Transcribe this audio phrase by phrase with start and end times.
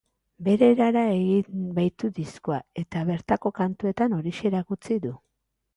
[0.45, 5.19] Bere erara egin baitu diskoa eta bertako kantuetan horixe erakutsi du.